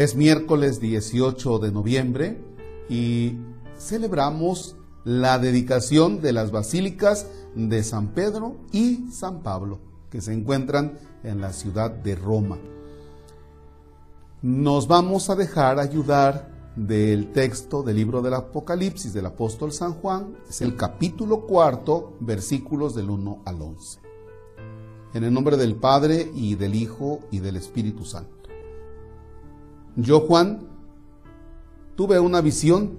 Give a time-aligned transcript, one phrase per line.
[0.00, 2.42] Es miércoles 18 de noviembre
[2.88, 3.36] y
[3.76, 4.74] celebramos
[5.04, 9.78] la dedicación de las basílicas de San Pedro y San Pablo,
[10.08, 12.56] que se encuentran en la ciudad de Roma.
[14.40, 20.34] Nos vamos a dejar ayudar del texto del libro del Apocalipsis del apóstol San Juan,
[20.48, 24.00] es el capítulo cuarto, versículos del 1 al 11.
[25.12, 28.39] En el nombre del Padre y del Hijo y del Espíritu Santo.
[29.96, 30.60] Yo, Juan,
[31.96, 32.98] tuve una visión.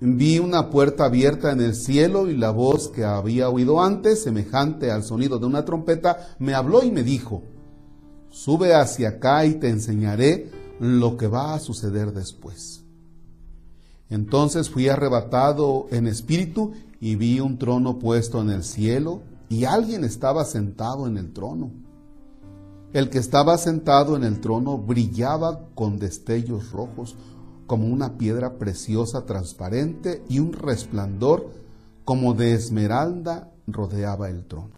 [0.00, 4.90] Vi una puerta abierta en el cielo y la voz que había oído antes, semejante
[4.90, 7.42] al sonido de una trompeta, me habló y me dijo,
[8.30, 10.50] sube hacia acá y te enseñaré
[10.80, 12.82] lo que va a suceder después.
[14.08, 20.04] Entonces fui arrebatado en espíritu y vi un trono puesto en el cielo y alguien
[20.04, 21.70] estaba sentado en el trono.
[22.92, 27.16] El que estaba sentado en el trono brillaba con destellos rojos,
[27.68, 31.50] como una piedra preciosa transparente, y un resplandor
[32.04, 34.74] como de esmeralda rodeaba el trono.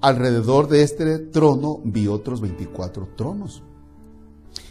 [0.00, 3.64] Alrededor de este trono vi otros veinticuatro tronos.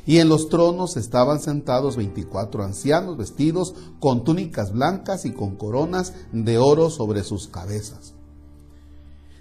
[0.06, 6.14] Y en los tronos estaban sentados veinticuatro ancianos vestidos con túnicas blancas y con coronas
[6.32, 8.16] de oro sobre sus cabezas.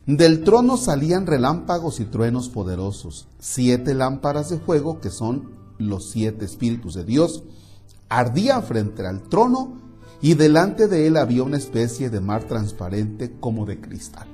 [0.08, 6.46] Del trono salían relámpagos y truenos poderosos, siete lámparas de fuego, que son los siete
[6.46, 7.42] espíritus de Dios,
[8.08, 9.74] ardían frente al trono
[10.22, 14.26] y delante de él había una especie de mar transparente como de cristal.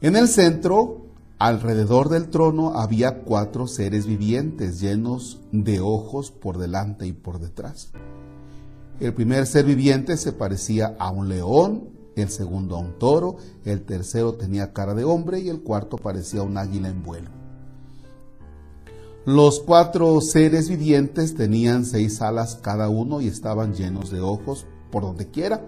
[0.00, 1.06] En el centro,
[1.40, 7.90] alrededor del trono, había cuatro seres vivientes llenos de ojos por delante y por detrás.
[9.00, 13.82] El primer ser viviente se parecía a un león, el segundo a un toro, el
[13.82, 17.30] tercero tenía cara de hombre y el cuarto parecía un águila en vuelo.
[19.26, 25.02] Los cuatro seres vivientes tenían seis alas cada uno y estaban llenos de ojos por
[25.02, 25.62] donde quiera.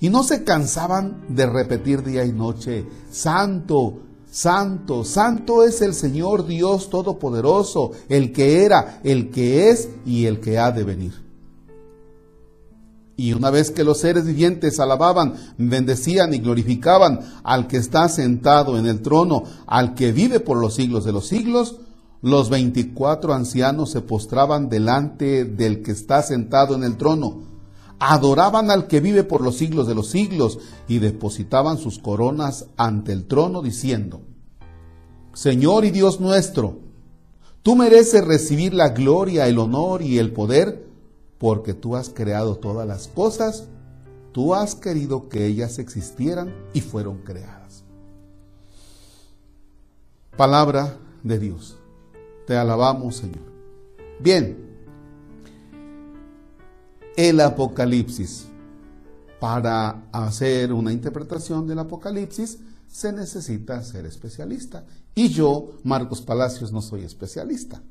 [0.00, 4.00] Y no se cansaban de repetir día y noche, Santo,
[4.30, 10.40] Santo, Santo es el Señor Dios Todopoderoso, el que era, el que es y el
[10.40, 11.31] que ha de venir.
[13.16, 18.78] Y una vez que los seres vivientes alababan, bendecían y glorificaban al que está sentado
[18.78, 21.76] en el trono, al que vive por los siglos de los siglos,
[22.22, 27.42] los veinticuatro ancianos se postraban delante del que está sentado en el trono,
[27.98, 30.58] adoraban al que vive por los siglos de los siglos
[30.88, 34.22] y depositaban sus coronas ante el trono diciendo,
[35.34, 36.78] Señor y Dios nuestro,
[37.62, 40.91] tú mereces recibir la gloria, el honor y el poder,
[41.42, 43.64] porque tú has creado todas las cosas,
[44.30, 47.82] tú has querido que ellas existieran y fueron creadas.
[50.36, 51.76] Palabra de Dios.
[52.46, 53.42] Te alabamos, Señor.
[54.20, 54.56] Bien,
[57.16, 58.46] el Apocalipsis.
[59.40, 64.84] Para hacer una interpretación del Apocalipsis se necesita ser especialista.
[65.12, 67.82] Y yo, Marcos Palacios, no soy especialista.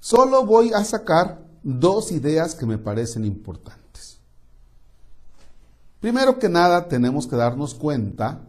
[0.00, 4.18] Solo voy a sacar dos ideas que me parecen importantes.
[6.00, 8.40] Primero que nada, tenemos que darnos cuenta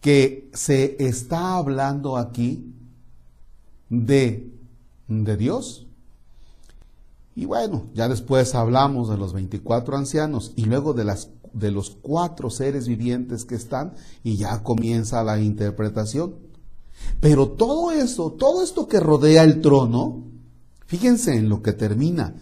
[0.00, 2.74] que se está hablando aquí
[3.88, 4.52] de,
[5.08, 5.86] de Dios.
[7.36, 11.90] Y bueno, ya después hablamos de los 24 ancianos y luego de, las, de los
[11.90, 13.94] cuatro seres vivientes que están
[14.24, 16.34] y ya comienza la interpretación.
[17.20, 20.24] Pero todo eso, todo esto que rodea el trono,
[20.86, 22.34] Fíjense en lo que termina.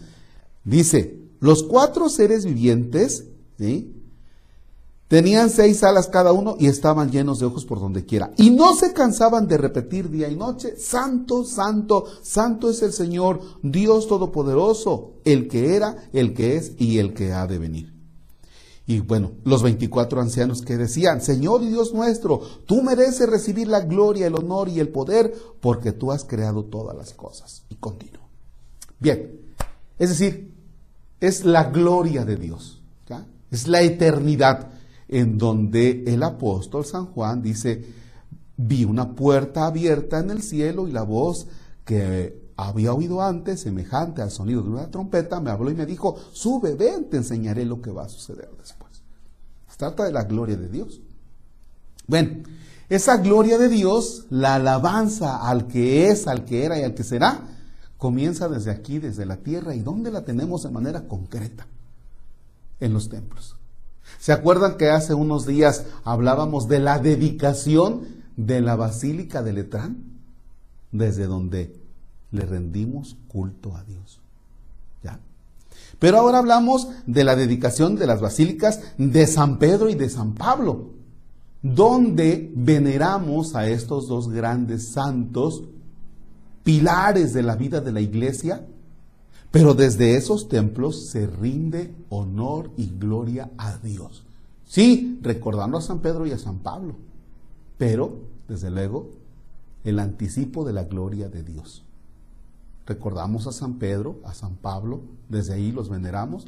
[0.63, 3.25] Dice, los cuatro seres vivientes.
[5.07, 8.31] Tenían seis alas cada uno y estaban llenos de ojos por donde quiera.
[8.37, 13.39] Y no se cansaban de repetir día y noche, Santo, Santo, Santo es el Señor,
[13.61, 17.93] Dios Todopoderoso, el que era, el que es y el que ha de venir.
[18.87, 23.81] Y bueno, los 24 ancianos que decían, Señor y Dios nuestro, tú mereces recibir la
[23.81, 27.63] gloria, el honor y el poder, porque tú has creado todas las cosas.
[27.69, 28.24] Y continúa.
[28.99, 29.39] Bien,
[29.99, 30.53] es decir,
[31.19, 32.81] es la gloria de Dios,
[33.51, 34.69] es la eternidad
[35.07, 37.85] en donde el apóstol San Juan dice,
[38.57, 41.47] vi una puerta abierta en el cielo y la voz
[41.85, 46.15] que había oído antes, semejante al sonido de una trompeta, me habló y me dijo,
[46.31, 49.03] sube, ven, te enseñaré lo que va a suceder después.
[49.69, 51.01] Se trata de la gloria de Dios.
[52.07, 52.43] Bueno,
[52.87, 57.03] esa gloria de Dios, la alabanza al que es, al que era y al que
[57.03, 57.54] será,
[58.05, 61.65] comienza desde aquí, desde la tierra, y dónde la tenemos de manera concreta,
[62.79, 63.55] en los templos.
[64.19, 68.03] ¿Se acuerdan que hace unos días hablábamos de la dedicación
[68.37, 70.03] de la Basílica de Letrán?
[70.91, 71.75] desde donde
[72.29, 74.19] le rendimos culto a Dios.
[75.03, 75.19] ¿Ya?
[75.97, 80.35] Pero ahora hablamos de la dedicación de las basílicas de San Pedro y de San
[80.35, 80.91] Pablo,
[81.63, 85.63] donde veneramos a estos dos grandes santos,
[86.65, 88.65] pilares de la vida de la iglesia,
[89.51, 94.25] pero desde esos templos se rinde honor y gloria a Dios.
[94.65, 96.95] Sí, recordando a San Pedro y a San Pablo,
[97.77, 98.17] pero,
[98.49, 99.11] desde luego,
[99.83, 101.83] el anticipo de la gloria de Dios.
[102.87, 106.47] Recordamos a San Pedro, a San Pablo, desde ahí los veneramos,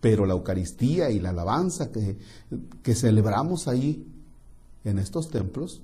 [0.00, 2.16] pero la Eucaristía y la alabanza que,
[2.84, 4.06] que celebramos ahí
[4.84, 5.82] en estos templos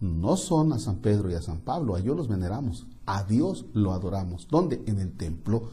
[0.00, 3.66] no son a San Pedro y a San Pablo, a ellos los veneramos, a Dios
[3.72, 4.46] lo adoramos.
[4.48, 4.82] ¿Dónde?
[4.86, 5.68] En el templo,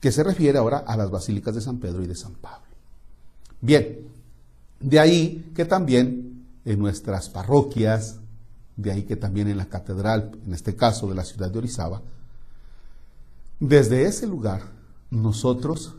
[0.00, 2.66] que se refiere ahora a las basílicas de San Pedro y de San Pablo.
[3.60, 4.00] Bien,
[4.80, 8.18] de ahí que también en nuestras parroquias,
[8.76, 12.02] de ahí que también en la catedral, en este caso de la ciudad de Orizaba,
[13.60, 14.62] desde ese lugar
[15.10, 15.94] nosotros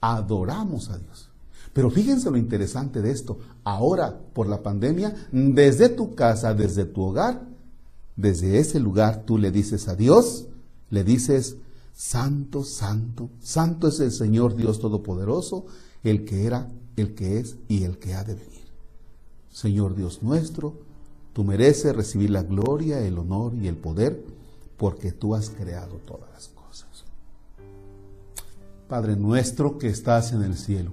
[0.00, 1.29] adoramos a Dios.
[1.72, 3.38] Pero fíjense lo interesante de esto.
[3.64, 7.42] Ahora, por la pandemia, desde tu casa, desde tu hogar,
[8.16, 10.46] desde ese lugar tú le dices a Dios,
[10.90, 11.56] le dices,
[11.94, 15.66] Santo, Santo, Santo es el Señor Dios Todopoderoso,
[16.02, 18.50] el que era, el que es y el que ha de venir.
[19.50, 20.74] Señor Dios nuestro,
[21.32, 24.22] Tú mereces recibir la gloria, el honor y el poder
[24.76, 27.04] porque tú has creado todas las cosas.
[28.88, 30.92] Padre nuestro que estás en el cielo,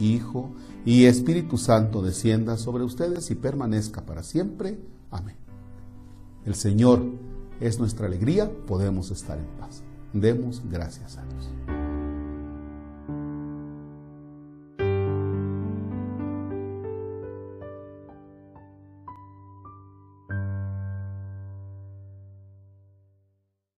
[0.00, 0.50] Hijo
[0.84, 4.78] y Espíritu Santo descienda sobre ustedes y permanezca para siempre.
[5.10, 5.36] Amén.
[6.44, 7.02] El Señor
[7.60, 9.82] es nuestra alegría, podemos estar en paz.
[10.12, 11.73] Demos gracias a Dios.